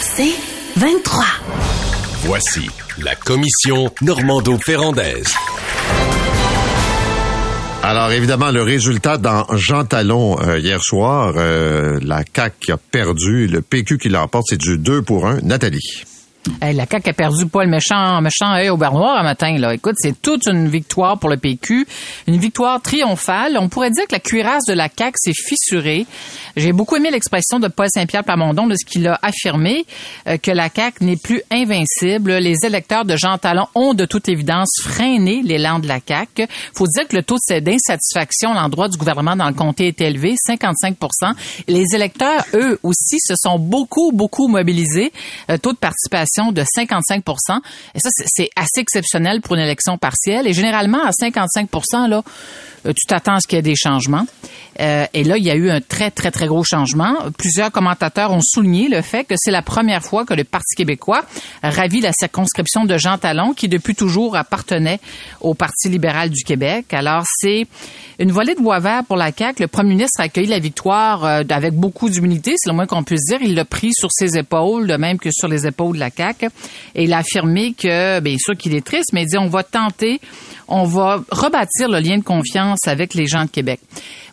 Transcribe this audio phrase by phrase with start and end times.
[0.00, 0.34] C'est
[0.76, 1.24] 23.
[2.24, 2.70] Voici
[3.02, 5.34] la commission Normando-Ferrandaise.
[7.82, 12.78] Alors évidemment, le résultat dans Jean Talon euh, hier soir, euh, la CAQ qui a
[12.78, 15.40] perdu, le PQ qui l'emporte, c'est du 2 pour 1.
[15.42, 16.04] Nathalie.
[16.60, 19.56] La CAQ a perdu pas le méchant, méchant œil au bernoir un matin.
[19.58, 19.74] Là.
[19.74, 21.86] Écoute, c'est toute une victoire pour le PQ,
[22.26, 23.56] une victoire triomphale.
[23.58, 26.06] On pourrait dire que la cuirasse de la CAQ s'est fissurée.
[26.56, 29.86] J'ai beaucoup aimé l'expression de Paul Saint-Pierre Plamondon de ce qu'il a affirmé,
[30.28, 32.32] euh, que la CAQ n'est plus invincible.
[32.34, 36.46] Les électeurs de Jean Talon ont de toute évidence freiné l'élan de la CAQ.
[36.74, 40.34] faut dire que le taux d'insatisfaction à l'endroit du gouvernement dans le comté est élevé,
[40.48, 41.34] 55%
[41.68, 45.12] Les électeurs, eux aussi, se sont beaucoup, beaucoup mobilisés.
[45.50, 47.24] Euh, taux de participation de 55
[47.94, 50.46] Et ça, c'est assez exceptionnel pour une élection partielle.
[50.46, 51.68] Et généralement, à 55
[52.08, 52.22] là,
[52.86, 54.26] euh, tu t'attends à ce qu'il y ait des changements.
[54.80, 57.14] Euh, et là, il y a eu un très, très, très gros changement.
[57.38, 61.24] Plusieurs commentateurs ont souligné le fait que c'est la première fois que le Parti québécois
[61.62, 65.00] ravit la circonscription de Jean Talon, qui depuis toujours appartenait
[65.40, 66.92] au Parti libéral du Québec.
[66.92, 67.66] Alors, c'est
[68.18, 69.62] une volée de bois vert pour la CAQ.
[69.62, 73.04] Le premier ministre a accueilli la victoire euh, avec beaucoup d'humilité, c'est le moins qu'on
[73.04, 73.38] puisse dire.
[73.42, 76.48] Il l'a pris sur ses épaules, de même que sur les épaules de la CAQ.
[76.94, 79.62] Et il a affirmé que, bien sûr qu'il est triste, mais il dit on va
[79.62, 80.20] tenter,
[80.68, 83.80] on va rebâtir le lien de confiance avec les gens de Québec.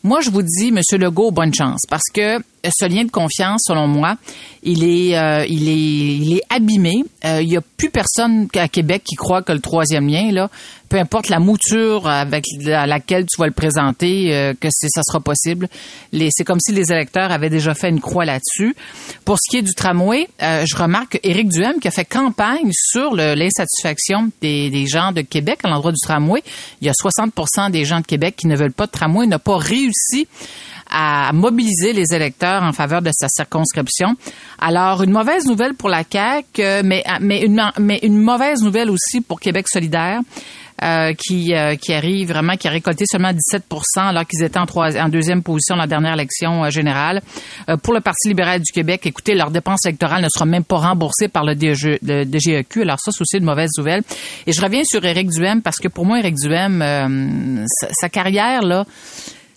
[0.04, 3.88] Moi, je vous dis, Monsieur Legault, bonne chance, parce que ce lien de confiance, selon
[3.88, 4.18] moi,
[4.64, 7.04] il est, euh, il est, il est abîmé.
[7.24, 10.50] Euh, il n'y a plus personne à Québec qui croit que le troisième lien, là,
[10.92, 15.70] peu importe la mouture avec laquelle tu vas le présenter, euh, que ça sera possible.
[16.12, 18.76] c'est comme si les électeurs avaient déjà fait une croix là-dessus.
[19.24, 23.16] Pour ce qui est du tramway, je remarque Éric Duhem qui a fait campagne sur
[23.16, 26.44] l'insatisfaction des, des, gens de Québec à l'endroit du tramway.
[26.82, 29.40] Il y a 60% des gens de Québec qui ne veulent pas de tramway, n'a
[29.40, 30.28] pas réussi
[30.92, 34.16] à mobiliser les électeurs en faveur de sa circonscription.
[34.60, 38.90] Alors, une mauvaise nouvelle pour la CAQ, euh, mais, mais, une, mais une mauvaise nouvelle
[38.90, 40.20] aussi pour Québec solidaire.
[40.84, 43.66] Euh, qui, euh, qui arrive vraiment, qui a récolté seulement 17
[43.98, 47.22] alors qu'ils étaient en, trois, en deuxième position dans la dernière élection générale.
[47.84, 51.28] pour le Parti libéral du Québec, écoutez, leurs dépenses électorales ne seront même pas remboursées
[51.28, 52.82] par le, DG, DGEQ.
[52.82, 54.02] Alors ça, c'est aussi une mauvaise nouvelle.
[54.48, 58.62] Et je reviens sur Éric Duhem parce que pour moi, Éric Duhem, sa, sa, carrière,
[58.64, 58.86] là,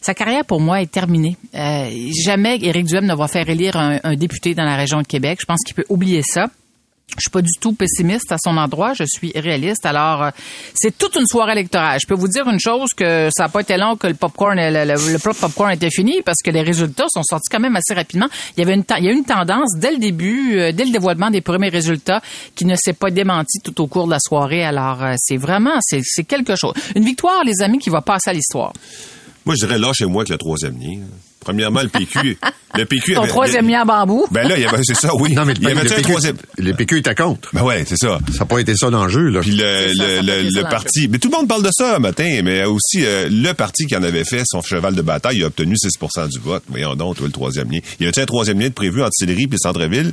[0.05, 1.39] sa carrière, pour moi, est terminée.
[1.55, 1.89] Euh,
[2.27, 5.39] jamais Éric Duhem ne va faire élire un, député dans la région de Québec.
[5.41, 6.49] Je pense qu'il peut oublier ça.
[7.11, 9.87] Je suis pas du tout pessimiste à son endroit, je suis réaliste.
[9.87, 10.31] Alors, euh,
[10.75, 12.01] c'est toute une soirée électorale.
[12.03, 14.57] Je peux vous dire une chose que ça n'a pas été long que le popcorn,
[14.57, 18.27] le, le, popcorn était fini parce que les résultats sont sortis quand même assez rapidement.
[18.57, 20.91] Il y avait une, il y a une tendance dès le début, euh, dès le
[20.91, 22.21] dévoilement des premiers résultats,
[22.57, 24.65] qui ne s'est pas démenti tout au cours de la soirée.
[24.65, 26.75] Alors, c'est vraiment, c'est quelque chose.
[26.97, 28.73] Une victoire, les amis, qui va passer à l'histoire.
[29.45, 31.03] Moi, je dirais là chez moi avec le troisième lien.
[31.45, 32.39] Premièrement, le PQ.
[32.77, 34.27] le PQ Ton troisième lien à bambou.
[34.31, 35.33] Ben là, il y avait, c'est ça, oui.
[35.35, 36.37] Non, mais il y avait le, PQ, troisième...
[36.59, 37.51] le PQ était contre.
[37.53, 38.19] Ben ouais, c'est ça.
[38.33, 39.41] Ça n'a pas été ça l'enjeu, là.
[39.41, 41.09] Puis le, le, le, parti.
[41.09, 44.03] Mais tout le monde parle de ça, matin, mais aussi, euh, le parti qui en
[44.03, 46.65] avait fait son cheval de bataille, il a obtenu 6% du vote.
[46.69, 47.81] Voyons donc, toi, le troisième lien.
[48.01, 50.13] Il y avait un troisième lien de prévu entre Sillery et Centreville?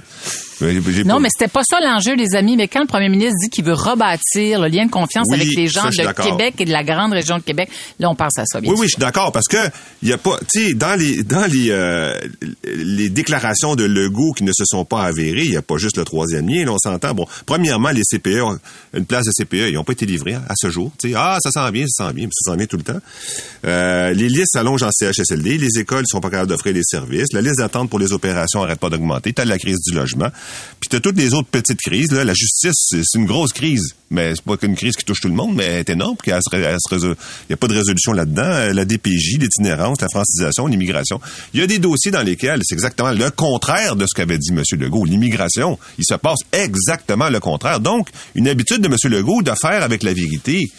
[1.06, 2.56] Non, mais c'était pas ça l'enjeu, les amis.
[2.56, 5.68] Mais quand le premier ministre dit qu'il veut rebâtir le lien de confiance avec les
[5.68, 8.62] gens de Québec et de la grande région de Québec, là, on pense à ça.
[8.62, 9.58] Bien oui, oui, je suis d'accord parce que
[10.02, 12.14] il y a pas, tu sais, dans les dans les euh,
[12.64, 15.98] les déclarations de Legault qui ne se sont pas avérées, il y a pas juste
[15.98, 16.66] le troisième lien.
[16.66, 17.14] Là, on s'entend.
[17.14, 18.42] Bon, premièrement, les CPE,
[18.94, 20.92] une place de CPE, ils n'ont pas été livrés à ce jour.
[21.00, 23.00] Tu sais, ah, ça s'en vient, ça s'en vient, ça s'en vient tout le temps.
[23.66, 27.34] Euh, les listes s'allongent en CHSLD, les écoles ne sont pas capables d'offrir les services,
[27.34, 29.34] la liste d'attente pour les opérations n'arrête pas d'augmenter.
[29.34, 30.30] T'as la crise du logement.
[30.80, 32.12] Puis t'as toutes les autres petites crises.
[32.12, 32.24] Là.
[32.24, 33.96] La justice, c'est une grosse crise.
[34.10, 36.18] Mais c'est pas qu'une crise qui touche tout le monde, mais elle est énorme.
[36.26, 38.44] Il n'y a pas de résolution là-dedans.
[38.44, 41.22] Euh, la DPJ, l'itinérance, la francisation, l'immigration.
[41.54, 44.52] Il y a des dossiers dans lesquels c'est exactement le contraire de ce qu'avait dit
[44.52, 44.64] M.
[44.80, 45.06] Legault.
[45.06, 47.80] L'immigration, il se passe exactement le contraire.
[47.80, 48.96] Donc, une habitude de M.
[49.12, 50.70] Legault de faire avec la vérité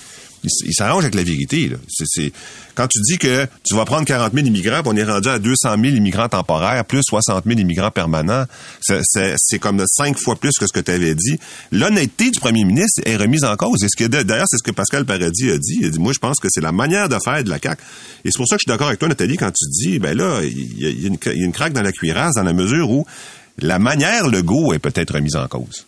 [0.45, 1.69] il, s'arrange avec la vérité.
[1.69, 1.77] Là.
[1.89, 2.33] C'est,
[2.75, 5.77] quand tu dis que tu vas prendre 40 000 immigrants, on est rendu à 200
[5.83, 8.45] 000 immigrants temporaires, plus 60 000 immigrants permanents,
[8.81, 11.39] c'est, comme cinq fois plus que ce que tu avais dit.
[11.71, 13.81] L'honnêteté du premier ministre est remise en cause.
[13.99, 15.79] D'ailleurs, c'est ce que Pascal Paradis a dit.
[15.81, 17.83] Il a dit, moi, je pense que c'est la manière de faire de la CAQ.
[18.25, 20.17] Et c'est pour ça que je suis d'accord avec toi, Nathalie, quand tu dis, ben
[20.17, 22.53] là, il y, a, une, il y a une craque dans la cuirasse dans la
[22.53, 23.07] mesure où
[23.59, 25.87] la manière le go est peut-être remise en cause.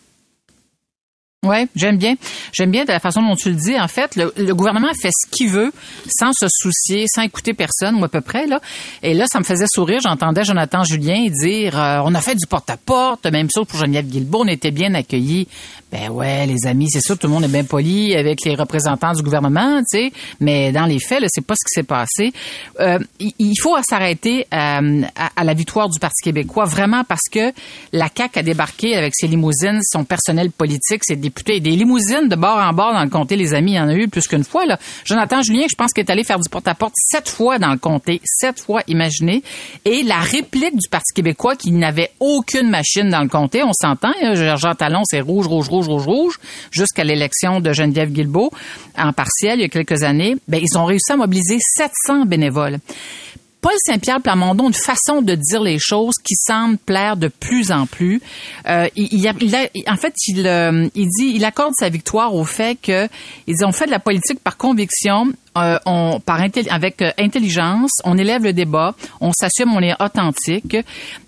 [1.45, 2.15] Oui, j'aime bien.
[2.53, 3.79] J'aime bien de la façon dont tu le dis.
[3.79, 5.71] En fait, le, le gouvernement fait ce qu'il veut
[6.19, 8.47] sans se soucier, sans écouter personne, ou à peu près.
[8.47, 8.59] Là.
[9.03, 9.99] Et là, ça me faisait sourire.
[10.03, 14.43] J'entendais Jonathan Julien dire euh, on a fait du porte-à-porte, même chose pour Geneviève Guilbeault,
[14.43, 15.47] on était bien accueillis.
[15.91, 19.13] Ben ouais, les amis, c'est sûr, tout le monde est bien poli avec les représentants
[19.13, 22.33] du gouvernement, tu sais, mais dans les faits, c'est pas ce qui s'est passé.
[22.79, 27.29] Euh, il il faut s'arrêter euh, à, à la victoire du Parti québécois, vraiment parce
[27.31, 27.53] que
[27.93, 32.27] la CAQ a débarqué avec ses limousines, son personnel politique, ses députés, et des limousines
[32.27, 34.27] de bord en bord dans le comté, les amis, il y en a eu plus
[34.27, 34.65] qu'une fois.
[34.65, 34.79] Là.
[35.03, 38.21] Jonathan Julien, je pense qu'il est allé faire du porte-à-porte sept fois dans le comté,
[38.23, 39.43] sept fois, imaginez.
[39.83, 44.13] Et la réplique du Parti québécois qui n'avait aucune machine dans le comté, on s'entend,
[44.21, 46.39] hein, Jean Talon, c'est rouge, rouge, rouge, rouge, rouge,
[46.71, 48.51] jusqu'à l'élection de Geneviève Guilbeault
[48.97, 52.79] en partiel il y a quelques années, ben, ils ont réussi à mobiliser 700 bénévoles.
[53.65, 57.87] Paul Saint-Pierre Plamondon, une façon de dire les choses qui semble plaire de plus en
[57.87, 58.21] plus.
[58.69, 61.89] Euh, il, il a- il a- en fait, il, euh, il dit, il accorde sa
[61.89, 63.07] victoire au fait que
[63.47, 68.19] ils ont fait de la politique par conviction, euh, on, par avec euh, intelligence, on
[68.19, 70.77] élève le débat, on s'assume, on est authentique,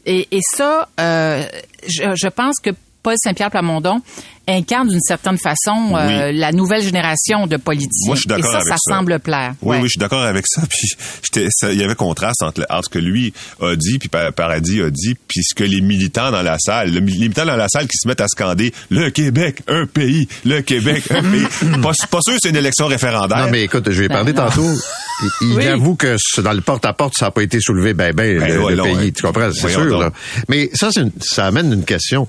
[0.06, 1.42] et, et ça, euh,
[1.88, 2.70] je, je pense que
[3.08, 4.02] Paul Saint-Pierre Plamondon
[4.50, 8.08] incarne d'une certaine façon euh, la nouvelle génération de politiciens.
[8.08, 8.96] Moi, je suis d'accord avec ça ça.
[8.96, 9.54] semble plaire.
[9.62, 9.82] Oui, Ouais.
[9.82, 10.62] oui, je suis d'accord avec ça.
[10.70, 14.82] Puis il y avait contraste entre, entre ce que lui a dit, puis Pa- Paradis
[14.82, 17.70] a dit, puis ce que les militants dans la salle, le- les militants dans la
[17.70, 21.48] salle qui se mettent à scander le Québec, un pays, le Québec, un pays.
[21.82, 23.46] Pas, pas sûr que c'est une élection référendaire.
[23.46, 24.68] Non, mais écoute, je vais parler Ben, tantôt.
[25.42, 25.68] Il, il Oui.
[25.68, 28.76] avoue que dans le porte-à-porte, ça n'a pas été soulevé ben ben, Ben, le, ouais,
[28.76, 29.12] le non, pays.
[29.12, 29.50] Tu comprends?
[29.52, 30.00] C'est sûr.
[30.00, 30.12] Là.
[30.48, 32.28] Mais ça, c'est une- ça amène une question.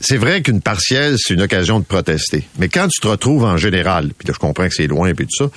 [0.00, 2.46] C'est vrai qu'une partielle, c'est une occasion de protester.
[2.58, 5.26] Mais quand tu te retrouves en général, puis je comprends que c'est loin et tout
[5.30, 5.50] ça,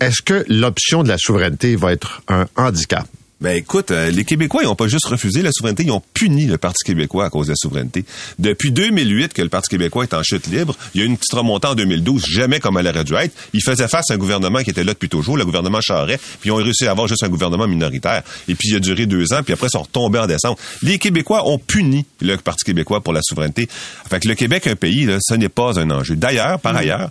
[0.00, 3.06] est-ce que l'option de la souveraineté va être un handicap?
[3.44, 6.46] Ben écoute, euh, les Québécois, ils ont pas juste refusé la souveraineté, ils ont puni
[6.46, 8.06] le Parti québécois à cause de la souveraineté.
[8.38, 11.18] Depuis 2008 que le Parti québécois est en chute libre, il y a eu une
[11.18, 13.34] petite remontée en 2012, jamais comme elle aurait dû être.
[13.52, 16.48] Ils faisaient face à un gouvernement qui était là depuis toujours, le gouvernement Charest, puis
[16.48, 18.22] ils ont réussi à avoir juste un gouvernement minoritaire.
[18.48, 20.56] Et puis il a duré deux ans, puis après ils sont retombés en décembre.
[20.82, 23.68] Les Québécois ont puni le Parti québécois pour la souveraineté.
[24.08, 26.16] Fait que le Québec, un pays, là, ce n'est pas un enjeu.
[26.16, 27.10] D'ailleurs, par ailleurs,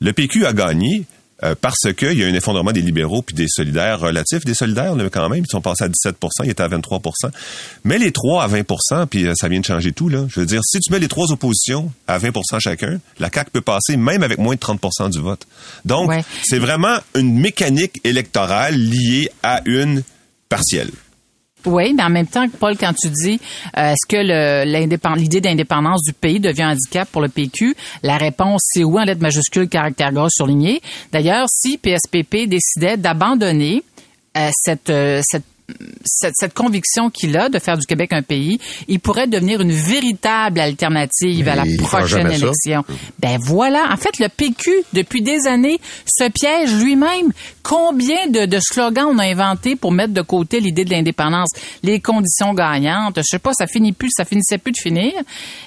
[0.00, 1.04] le PQ a gagné
[1.44, 4.44] euh, parce qu'il y a un effondrement des libéraux puis des solidaires relatifs.
[4.44, 6.12] Des solidaires, quand même, ils sont passés à 17%
[6.44, 7.00] ils étaient à 23%
[7.84, 10.08] Mais les trois à 20 puis euh, ça vient de changer tout.
[10.08, 10.26] là.
[10.28, 13.60] Je veux dire, si tu mets les trois oppositions à 20% chacun, la CAQ peut
[13.60, 15.46] passer même avec moins de 30 du vote.
[15.84, 16.24] Donc, Ouais.
[16.44, 20.02] c'est vraiment une mécanique électorale liée à une
[20.48, 20.90] partielle.
[21.66, 23.40] Oui, mais en même temps, Paul, quand tu dis
[23.76, 28.62] euh, est-ce que l'idée d'indépendance du pays devient un handicap pour le PQ, la réponse
[28.64, 30.80] c'est oui en lettres majuscules, caractère gros surligné.
[31.12, 33.82] D'ailleurs, si PSPP décidait d'abandonner
[34.36, 35.44] euh, cette, euh, cette
[36.04, 39.72] cette, cette conviction qu'il a de faire du Québec un pays, il pourrait devenir une
[39.72, 42.46] véritable alternative à la prochaine jamais ça.
[42.46, 42.84] élection.
[43.18, 43.88] Ben voilà.
[43.92, 47.32] En fait, le PQ, depuis des années, se piège lui-même.
[47.62, 51.50] Combien de, de slogans on a inventés pour mettre de côté l'idée de l'indépendance?
[51.82, 53.16] Les conditions gagnantes.
[53.18, 55.12] Je sais pas, ça finit plus, ça finissait plus de finir.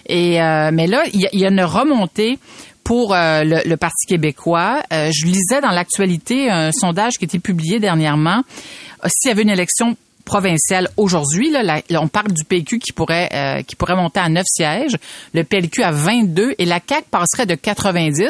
[0.08, 2.40] Et, euh, mais là, il y, y a une remontée
[2.84, 4.84] pour euh, le, le Parti québécois.
[4.92, 8.44] Euh, je lisais dans l'actualité un sondage qui a été publié dernièrement.
[9.04, 9.96] Euh, S'il y avait une élection
[10.32, 14.46] provinciale aujourd'hui, là, on parle du PQ qui pourrait euh, qui pourrait monter à 9
[14.48, 14.96] sièges,
[15.34, 18.30] le PLQ à 22 et la CAQ passerait de 90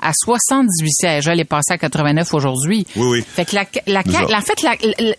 [0.00, 1.28] à 78 sièges.
[1.28, 2.84] Elle est passée à 89 aujourd'hui.
[2.96, 3.24] Oui, oui.
[3.24, 4.66] Fait que la, la CAQ, en fait,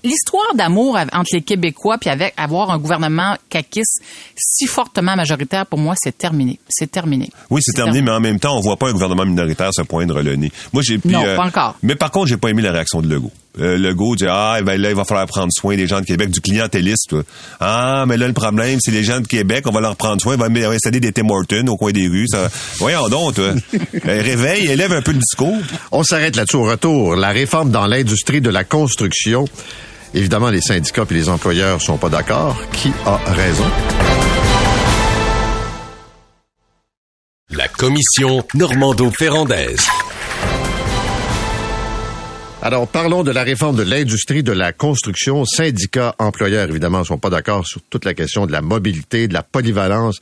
[0.04, 4.02] l'histoire d'amour entre les Québécois puis avec avoir un gouvernement caquiste
[4.36, 6.60] si fortement majoritaire, pour moi, c'est terminé.
[6.68, 7.30] C'est terminé.
[7.50, 10.22] Oui, c'est terminé, mais en même temps, on voit pas un gouvernement minoritaire se poindre
[10.22, 10.52] le nez.
[10.74, 11.76] Moi, j'ai Non, pas encore.
[11.84, 13.32] Mais par contre, j'ai pas aimé la réaction de Legault.
[13.60, 16.30] Euh, Legault dit ah ben là il va falloir prendre soin des gens de Québec,
[16.30, 17.10] du clientélisme.
[17.10, 17.24] toi.
[17.60, 20.36] Ah mais là le problème c'est les gens de Québec, on va leur prendre soin,
[20.36, 22.28] on va, installer des Tim Hortons au coin des rues.
[22.28, 22.50] Ça...
[22.78, 23.54] Voyons donc, toi.
[24.06, 25.58] Euh, réveille, élève un peu le discours.
[25.92, 27.16] On s'arrête là-dessus au retour.
[27.16, 29.46] La réforme dans l'industrie de la construction.
[30.14, 32.62] Évidemment, les syndicats et les employeurs sont pas d'accord.
[32.72, 33.66] Qui a raison?
[37.50, 39.86] La commission Normando-Ferrandaise.
[42.68, 45.46] Alors, parlons de la réforme de l'industrie de la construction.
[45.46, 49.34] Syndicats, employeurs, évidemment, ne sont pas d'accord sur toute la question de la mobilité, de
[49.34, 50.18] la polyvalence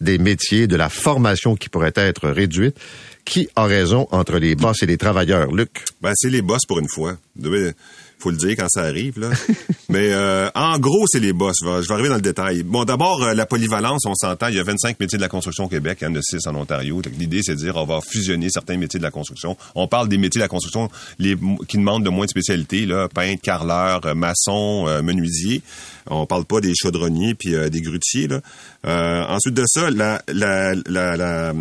[0.00, 2.76] des métiers, de la formation qui pourrait être réduite.
[3.24, 5.84] Qui a raison entre les boss et les travailleurs, Luc?
[6.02, 7.16] Ben c'est les boss pour une fois.
[8.24, 9.20] Faut le dire quand ça arrive.
[9.20, 9.28] Là.
[9.90, 11.56] Mais euh, en gros, c'est les boss.
[11.60, 12.62] Je vais, arriver dans le détail.
[12.62, 15.64] Bon, d'abord, euh, la polyvalence, on s'entend, il y a 25 métiers de la construction
[15.64, 17.02] au Québec, il y en a 6 en Ontario.
[17.18, 19.58] L'idée, c'est de dire on va fusionner certains métiers de la construction.
[19.74, 20.88] On parle des métiers de la construction
[21.18, 25.60] qui demandent de moins de spécialité, là, peintre, carreleur, euh, maçon, menuisier.
[26.06, 28.28] On parle pas des chaudronniers puis euh, des grutiers.
[28.28, 28.40] Là.
[28.86, 31.52] Euh, ensuite de ça, la, euh,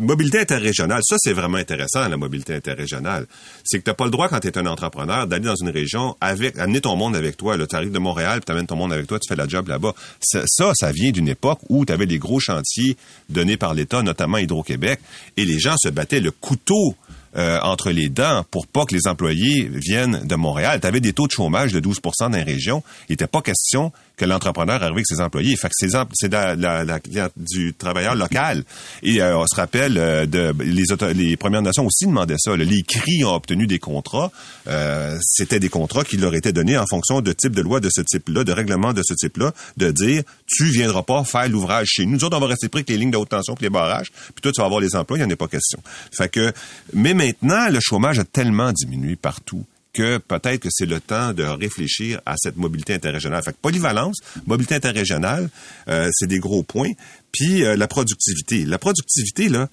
[0.00, 1.00] mobilité interrégionale.
[1.02, 3.26] Ça, c'est vraiment intéressant, la mobilité interrégionale.
[3.64, 5.70] C'est que tu n'as pas le droit, quand tu es un entrepreneur, d'aller dans une
[5.70, 7.56] région avec amener ton monde avec toi.
[7.66, 9.94] Tu arrives de Montréal, tu amènes ton monde avec toi, tu fais la job là-bas.
[10.20, 12.96] Ça, ça, ça vient d'une époque où tu avais les gros chantiers
[13.28, 15.00] donnés par l'État, notamment Hydro-Québec,
[15.36, 16.94] et les gens se battaient le couteau
[17.36, 20.80] euh, entre les dents pour pas que les employés viennent de Montréal.
[20.80, 22.82] Tu avais des taux de chômage de 12 dans les régions.
[23.08, 25.56] Il n'était pas question que l'entrepreneur arrive avec ses employés.
[25.56, 27.00] Fait que c'est la, la, la
[27.38, 28.64] du travailleur local.
[29.02, 30.84] Et euh, on se rappelle euh, de les,
[31.14, 32.54] les Premières Nations aussi demandaient ça.
[32.54, 32.64] là.
[32.64, 34.30] Les CRI ont obtenu des contrats.
[34.68, 37.88] Euh, C'était des contrats qui leur étaient donnés en fonction de type de loi de
[37.90, 42.04] ce type-là, de règlement de ce type-là, de dire tu viendras pas faire l'ouvrage chez
[42.04, 42.12] nous.
[42.12, 44.10] Nous autres, on va rester pris avec les lignes de haute tension puis les barrages.
[44.34, 45.16] Puis toi, tu vas avoir les emplois.
[45.16, 45.78] Il n'y en a pas question.
[46.12, 46.52] Fait que,
[46.92, 51.42] mais maintenant, le chômage a tellement diminué partout que peut-être que c'est le temps de
[51.42, 53.42] réfléchir à cette mobilité interrégionale.
[53.42, 54.16] Fait que polyvalence,
[54.46, 55.50] mobilité interrégionale,
[55.88, 56.92] euh, c'est des gros points.
[57.32, 58.64] Puis euh, la productivité.
[58.64, 59.68] La productivité, là,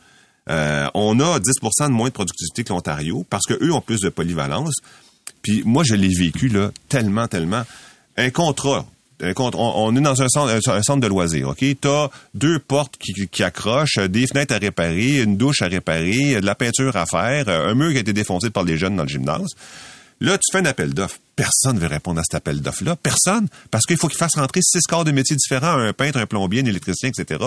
[0.49, 4.01] euh, on a 10% de moins de productivité que l'Ontario parce que eux ont plus
[4.01, 4.75] de polyvalence.
[5.41, 7.63] Puis moi, je l'ai vécu là tellement, tellement.
[8.17, 8.85] Un contrat.
[9.19, 11.65] Un contrat on, est dans un centre, un, un centre de loisirs, OK?
[11.81, 16.45] T'as deux portes qui, qui accrochent, des fenêtres à réparer, une douche à réparer, de
[16.45, 19.09] la peinture à faire, un mur qui a été défoncé par les jeunes dans le
[19.09, 19.55] gymnase.
[20.19, 21.19] Là, tu fais un appel d'offres.
[21.35, 22.95] Personne ne veut répondre à cet appel d'offres-là.
[22.95, 23.47] Personne.
[23.69, 26.61] Parce qu'il faut qu'il fasse rentrer six corps de métiers différents, un peintre, un plombier,
[26.61, 27.43] un électricien, etc.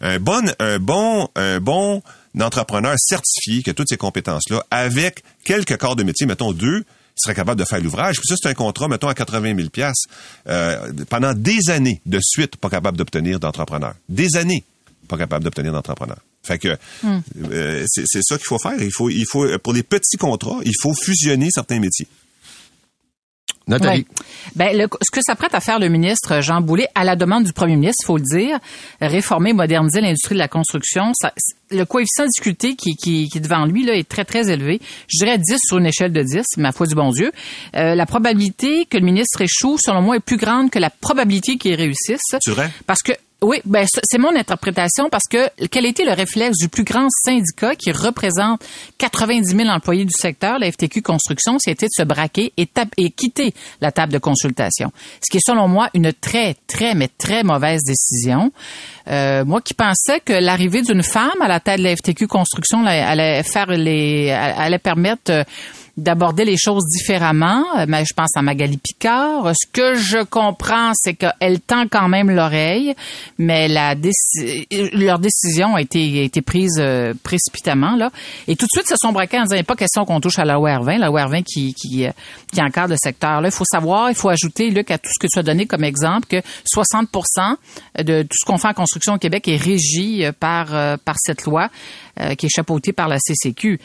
[0.00, 2.02] Un bon, un bon, un bon
[2.40, 6.84] entrepreneur certifié qui a toutes ces compétences-là, avec quelques corps de métier, mettons deux,
[7.16, 8.16] il serait capable de faire l'ouvrage.
[8.16, 9.68] Puis ça, c'est un contrat, mettons, à 80 000
[10.48, 13.94] euh, Pendant des années de suite, pas capable d'obtenir d'entrepreneur.
[14.08, 14.64] Des années,
[15.08, 16.18] pas capable d'obtenir d'entrepreneur.
[16.44, 18.74] Fait que euh, c'est c'est ça qu'il faut faire.
[18.80, 22.06] Il faut, il faut, pour les petits contrats, il faut fusionner certains métiers.
[23.66, 24.00] Nathalie.
[24.00, 24.26] Ouais.
[24.56, 27.54] Ben, le- ce que s'apprête à faire le ministre Jean Boulet, à la demande du
[27.54, 28.58] premier ministre, il faut le dire,
[29.00, 31.32] réformer, moderniser l'industrie de la construction, ça-
[31.70, 34.82] le coefficient de difficulté qui, qui, qui est devant lui là, est très, très élevé.
[35.08, 37.32] Je dirais 10 sur une échelle de 10, ma foi du bon Dieu.
[37.74, 41.56] Euh, la probabilité que le ministre échoue, selon moi, est plus grande que la probabilité
[41.56, 42.20] qu'il réussisse.
[42.40, 42.70] C'est vrai?
[42.86, 43.12] Parce que
[43.44, 47.76] oui, ben c'est mon interprétation parce que quel été le réflexe du plus grand syndicat
[47.76, 48.64] qui représente
[48.98, 52.66] 90 000 employés du secteur, la FTQ Construction, c'était de se braquer et,
[53.10, 54.92] quitter la table de consultation.
[55.22, 58.50] Ce qui est selon moi une très, très, mais très mauvaise décision.
[59.08, 62.86] Euh, moi qui pensais que l'arrivée d'une femme à la tête de la FTQ Construction
[62.86, 65.44] allait, allait faire les, allait permettre euh,
[65.96, 67.64] d'aborder les choses différemment.
[67.76, 69.52] Euh, Mais je pense à Magali Picard.
[69.54, 72.94] Ce que je comprends, c'est qu'elle tend quand même l'oreille,
[73.38, 73.94] mais la
[74.92, 78.10] leur décision a été, a été prise euh, précipitamment là.
[78.48, 80.56] Et tout de suite, se sont braqués en disant, pas question qu'on touche à la
[80.58, 82.10] OR20, la OR20 qui, qui, euh,
[82.52, 83.40] qui encadre le secteur.
[83.40, 85.66] Là, il faut savoir, il faut ajouter, Luc, à tout ce que tu as donné
[85.66, 86.42] comme exemple, que
[86.74, 87.56] 60%
[88.02, 91.70] de tout ce qu'on fait en construction au Québec est régi par, par cette loi
[92.20, 93.80] euh, qui est chapeautée par la CCQ.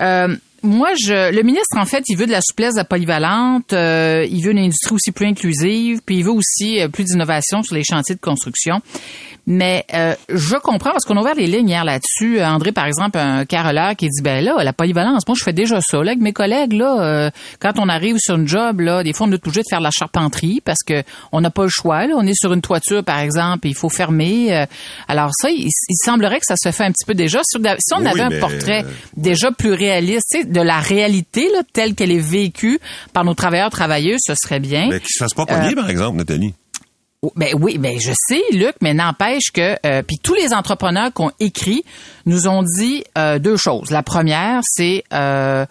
[0.00, 4.24] Euh, moi, je, le ministre, en fait, il veut de la souplesse, la polyvalente, euh,
[4.30, 7.74] il veut une industrie aussi plus inclusive, puis il veut aussi euh, plus d'innovation sur
[7.74, 8.80] les chantiers de construction.
[9.46, 12.38] Mais euh, je comprends, parce qu'on a ouvert les lignes hier là-dessus.
[12.38, 15.52] Euh, André, par exemple, un carreleur qui dit, ben là, la polyvalence, moi, je fais
[15.52, 15.96] déjà ça.
[15.98, 19.26] Là, avec mes collègues, là, euh, quand on arrive sur une job, là, des fois,
[19.26, 22.06] on est obligé de faire de la charpenterie parce que on n'a pas le choix.
[22.06, 22.14] Là.
[22.16, 24.56] On est sur une toiture, par exemple, et il faut fermer.
[24.56, 24.64] euh,
[25.08, 27.40] alors ça, il, il semblerait que ça se fait un petit peu déjà.
[27.42, 31.48] Si on, Oui, avait un portrait euh, déjà plus réaliste, tu sais, de la réalité
[31.52, 32.78] là, telle qu'elle est vécue
[33.12, 34.86] par nos travailleurs travailleuses, ce serait bien.
[34.88, 36.54] Mais qu'ils se fassent pas pogner, par exemple, Nathalie.
[37.24, 41.12] Oh, Ben oui, ben je sais, Luc, mais n'empêche que euh, puis tous les entrepreneurs
[41.14, 41.84] qui ont écrit
[42.26, 43.92] nous ont dit euh, deux choses.
[43.92, 45.64] La première, c'est euh,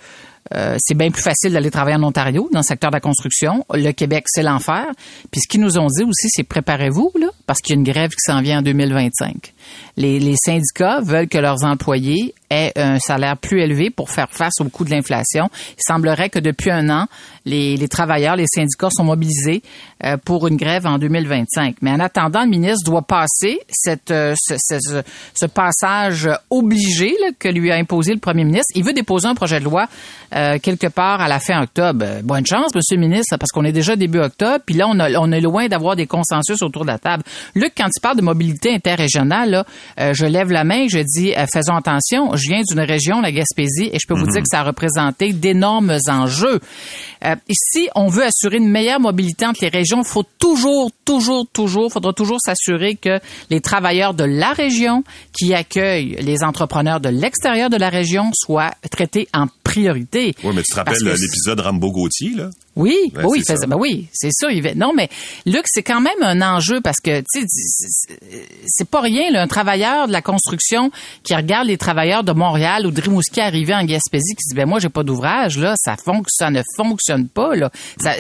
[0.54, 3.66] euh, c'est bien plus facile d'aller travailler en Ontario, dans le secteur de la construction.
[3.74, 4.86] Le Québec, c'est l'enfer.
[5.30, 7.90] Puis ce qu'ils nous ont dit aussi, c'est préparez-vous, là, parce qu'il y a une
[7.90, 9.54] grève qui s'en vient en 2025.
[9.98, 12.34] Les, les syndicats veulent que leurs employés
[12.76, 15.50] un salaire plus élevé pour faire face au coût de l'inflation.
[15.78, 17.08] Il semblerait que depuis un an,
[17.46, 19.64] les, les travailleurs, les syndicats sont mobilisés
[20.04, 21.78] euh, pour une grève en 2025.
[21.82, 25.02] Mais en attendant, le ministre doit passer cette, euh, ce, ce-
[25.34, 28.72] ce passage obligé là, que lui a imposé le premier ministre.
[28.76, 29.88] Il veut déposer un projet de loi
[30.36, 32.06] euh, quelque part à la fin octobre.
[32.24, 35.18] Bonne chance, Monsieur le ministre, parce qu'on est déjà début octobre, puis là, on, a-
[35.20, 37.24] on est loin d'avoir des consensus autour de la table.
[37.56, 39.66] Luc, quand tu parles de mobilité interrégionale, là,
[40.00, 42.36] euh, je lève la main, je dis, euh, faisons attention.
[42.42, 44.32] Je viens d'une région, la Gaspésie, et je peux vous Mhm.
[44.32, 46.60] dire que ça a représenté d'énormes enjeux.
[47.24, 50.02] Euh, ici, on veut assurer une meilleure mobilité entre les régions.
[50.02, 53.20] Il faut toujours, toujours, toujours, faudra toujours s'assurer que
[53.50, 55.04] les travailleurs de la région
[55.38, 60.34] qui accueillent les entrepreneurs de l'extérieur de la région soient traités en priorité.
[60.44, 62.50] Oui, mais tu te rappelles euh, l'épisode Rambo-Gauthier, là?
[62.76, 63.56] oui, Ben, oui, ça.
[63.68, 64.50] ben oui, c'est ça.
[64.50, 65.10] il Non, mais
[65.46, 69.30] Luc, c'est quand même un enjeu parce que tu sais, c'est- c'est pas rien.
[69.32, 70.90] Là, un travailleur de la construction
[71.24, 74.68] qui regarde les travailleurs de Montréal ou de Rimouski en Gaspésie qui se dit ben
[74.68, 77.70] moi j'ai pas d'ouvrage là, ça fonctionne, ça ne fonctionne pas là.
[78.00, 78.14] Ça,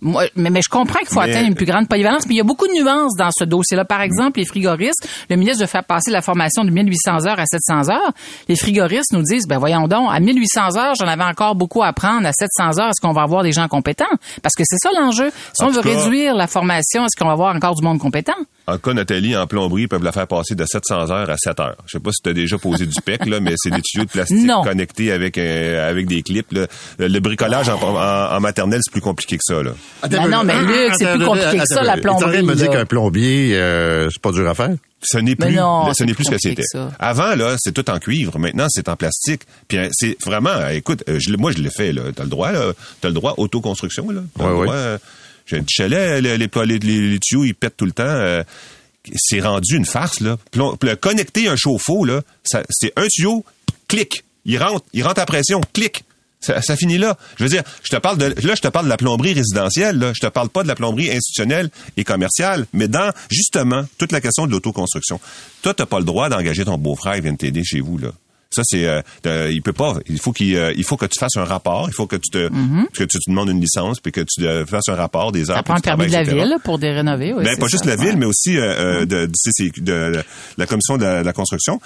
[0.00, 2.38] moi, mais, mais je comprends qu'il faut Mais- atteindre une plus grande polyvalence, mais il
[2.38, 3.84] y a beaucoup de nuances dans ce dossier-là.
[3.84, 7.46] Par exemple, les frigoristes, le ministre veut faire passer la formation de 1800 heures à
[7.46, 8.12] 700 heures.
[8.48, 11.88] Les frigoristes nous disent ben voyons donc, à 1800 heures, j'en avais encore beaucoup à
[11.88, 12.26] apprendre.
[12.26, 14.04] À 700 heures, est-ce qu'on va avoir des gens compétents?
[14.42, 15.30] Parce que c'est ça l'enjeu.
[15.52, 17.98] Si En on veut cas- réduire la formation, est-ce qu'on va avoir encore du monde
[17.98, 18.32] compétent?
[18.66, 21.60] En cas, Nathalie, en plomberie, ils peuvent la faire passer de 700 heures à 7
[21.60, 21.76] heures.
[21.86, 24.04] Je sais pas si tu as déjà posé du PEC, là, mais c'est des tuyaux
[24.06, 24.62] de plastique Non.
[24.62, 26.50] connectés avec euh, avec des clips.
[26.52, 26.66] là.
[26.98, 29.62] Le bricolage en, en, en maternelle, c'est plus compliqué que ça.
[29.62, 29.72] Là.
[30.08, 32.56] Ben non, mais Luc, c'est plus compliqué que ça, la Tu train de me plomberie,
[32.56, 34.70] dire qu'un plombier, euh, c'est pas dur à faire?
[35.06, 36.62] Ce n'est plus, non, ce n'est plus ce que c'était.
[36.98, 38.38] Avant là, c'est tout en cuivre.
[38.38, 39.42] Maintenant, c'est en plastique.
[39.68, 42.00] Puis euh, c'est vraiment, euh, écoute, euh, je, l'ai- moi je l'ai fait là.
[42.16, 44.22] T'as le droit là, t'as le droit autoconstruction là.
[44.38, 44.64] T'as Ouais, le ouais.
[44.64, 44.74] droit.
[44.76, 44.98] euh,
[45.46, 48.02] J'ai un petit chalet, les, les, les, tuyaux ils pètent tout le temps.
[48.04, 48.42] euh,
[49.16, 50.38] c'est rendu une farce là.
[51.00, 53.44] Connecter un chauffe-eau là, c'est un tuyau,
[53.88, 56.04] clic, il rentre, il rentre à pression, clic.
[56.40, 57.16] Ça, finit là.
[57.38, 59.98] Je veux dire, je te parle de là, je te parle de la plomberie résidentielle.
[59.98, 60.12] Là.
[60.14, 64.20] Je te parle pas de la plomberie institutionnelle et commerciale, mais dans justement toute la
[64.20, 65.18] question de l'autoconstruction.
[65.62, 68.08] Toi, t'as pas le droit d'engager ton beau-frère qui vienne t'aider chez vous là.
[68.54, 69.96] Ça c'est, euh, il peut pas.
[70.08, 71.88] Il faut qu'il, euh, il faut que tu fasses un rapport.
[71.88, 74.64] Il faut que tu te, que tu te demandes une licence puis que tu euh,
[74.66, 75.56] fasses un rapport des heures.
[75.56, 76.36] Ça prend un permis de la etc.
[76.36, 77.32] ville pour dérénover.
[77.32, 77.90] Oui, Ben, pas juste ça.
[77.90, 80.22] la ville, mais aussi euh, euh, de, du CCQ, de, de
[80.56, 81.80] la commission de la, de la construction.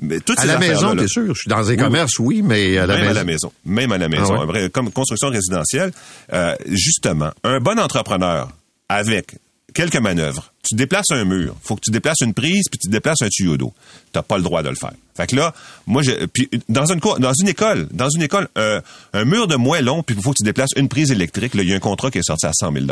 [0.00, 1.34] Mais toutes À ces la maison, là, t'es sûr?
[1.34, 3.10] Je suis dans un Oui, commerce, oui, mais à la même maison.
[3.10, 3.52] à la maison.
[3.64, 4.22] Même à la maison.
[4.28, 4.42] Ah ouais?
[4.42, 5.92] Un vrai- comme construction résidentielle,
[6.32, 8.48] euh, justement, un bon entrepreneur
[8.88, 9.36] avec
[9.78, 13.22] quelques manœuvres, tu déplaces un mur, faut que tu déplaces une prise puis tu déplaces
[13.22, 13.72] un tuyau d'eau.
[14.12, 14.92] T'as pas le droit de le faire.
[15.16, 15.54] Fait que là,
[15.86, 19.54] moi, je, puis dans une co- dans une école, dans une école, un mur de
[19.54, 21.54] moins long puis faut que tu déplaces une prise électrique.
[21.54, 22.86] Là, il y a un contrat qui est sorti à 100 000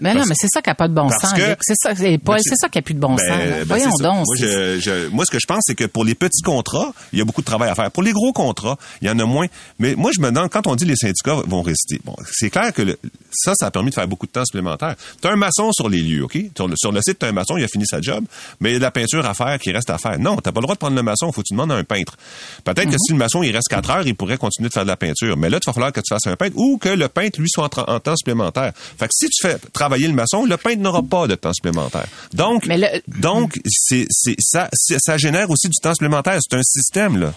[0.00, 1.34] Mais non, Parce- mais c'est ça qui n'a pas de bon sens.
[1.60, 3.38] C'est ça, c'est Paul, Ben, c'est ça qui n'a plus de bon Ben, sens.
[3.38, 4.26] ben, Voyons donc.
[4.26, 7.18] Moi, je, je- moi, ce que je pense, c'est que pour les petits contrats, il
[7.18, 7.90] y a beaucoup de travail à faire.
[7.90, 9.46] Pour les gros contrats, il y en a moins.
[9.80, 12.72] Mais moi, je me demande, quand on dit les syndicats vont rester, bon, c'est clair
[12.72, 12.98] que le-
[13.32, 14.94] ça, ça a permis de faire beaucoup de temps supplémentaire.
[15.20, 16.38] T'as un maçon sur les lieux, OK?
[16.56, 18.24] Sur le, sur le site, t'as un maçon, il a fini sa job,
[18.60, 20.16] mais il y a de la peinture à faire qui reste à faire.
[20.20, 21.82] Non, t'as pas le droit de prendre le maçon, faut que tu demandes à un
[21.84, 22.16] peintre.
[22.62, 22.92] Peut-être Mhm.
[22.92, 24.96] que si le maçon, il reste quatre heures, il pourrait continuer de faire de la
[24.96, 25.36] peinture.
[25.36, 27.48] Mais là, il va falloir que tu fasses un peintre ou que le peintre, lui,
[27.50, 28.72] soit en temps supplémentaire.
[28.76, 29.56] Fait que si tu fais
[29.88, 32.06] travailler le maçon, le peintre n'aura pas de temps supplémentaire.
[32.34, 36.38] Donc, Mais le- donc, c'est, c'est, ça, ça génère aussi du temps supplémentaire.
[36.40, 37.32] C'est un système, là.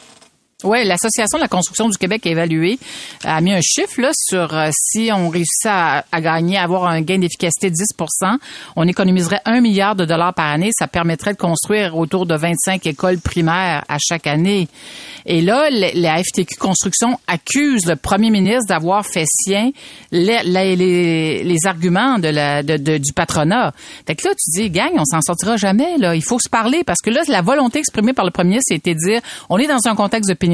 [0.63, 2.77] Oui, l'Association de la construction du Québec a évalué,
[3.23, 6.85] a mis un chiffre là, sur euh, si on réussit à, à gagner, à avoir
[6.87, 8.37] un gain d'efficacité de 10%
[8.75, 10.69] on économiserait un milliard de dollars par année.
[10.77, 14.67] Ça permettrait de construire autour de 25 écoles primaires à chaque année.
[15.25, 19.71] Et là, la FTQ Construction accuse le premier ministre d'avoir fait sien
[20.11, 20.75] les, les,
[21.43, 23.71] les- arguments de la, de, de- du patronat.
[24.07, 25.97] Fait que là, tu dis, gang, on s'en sortira jamais.
[25.99, 26.15] Là.
[26.15, 28.95] Il faut se parler parce que là, la volonté exprimée par le premier ministre, c'était
[28.95, 30.50] de dire, on est dans un contexte de pénurie,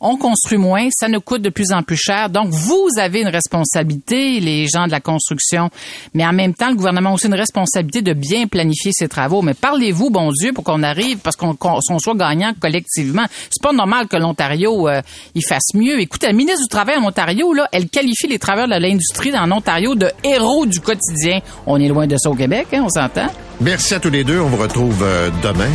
[0.00, 2.30] on construit moins, ça nous coûte de plus en plus cher.
[2.30, 5.70] Donc, vous avez une responsabilité, les gens de la construction.
[6.14, 9.42] Mais en même temps, le gouvernement a aussi une responsabilité de bien planifier ses travaux.
[9.42, 13.26] Mais parlez-vous, bon Dieu, pour qu'on arrive, parce qu'on soit gagnant collectivement.
[13.50, 15.00] C'est pas normal que l'Ontario euh,
[15.34, 16.00] il fasse mieux.
[16.00, 19.50] Écoutez, la ministre du Travail en Ontario, là, elle qualifie les travailleurs de l'industrie en
[19.50, 21.40] Ontario de héros du quotidien.
[21.66, 23.28] On est loin de ça au Québec, hein, on s'entend?
[23.60, 24.40] Merci à tous les deux.
[24.40, 25.70] On vous retrouve euh, demain.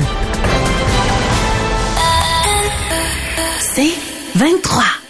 [3.75, 3.91] C'est
[4.35, 5.04] 23.